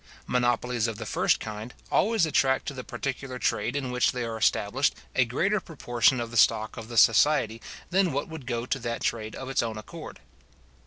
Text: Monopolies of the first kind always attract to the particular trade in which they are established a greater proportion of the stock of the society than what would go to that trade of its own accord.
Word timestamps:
Monopolies 0.25 0.87
of 0.87 0.97
the 0.97 1.05
first 1.05 1.39
kind 1.39 1.75
always 1.91 2.25
attract 2.25 2.65
to 2.65 2.73
the 2.73 2.83
particular 2.83 3.37
trade 3.37 3.75
in 3.75 3.91
which 3.91 4.13
they 4.13 4.23
are 4.23 4.35
established 4.35 4.95
a 5.15 5.25
greater 5.25 5.59
proportion 5.59 6.19
of 6.19 6.31
the 6.31 6.37
stock 6.37 6.75
of 6.75 6.87
the 6.87 6.97
society 6.97 7.61
than 7.91 8.11
what 8.11 8.27
would 8.27 8.47
go 8.47 8.65
to 8.65 8.79
that 8.79 9.03
trade 9.03 9.35
of 9.35 9.47
its 9.47 9.61
own 9.61 9.77
accord. 9.77 10.19